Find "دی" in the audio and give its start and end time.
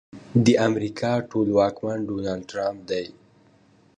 2.89-3.05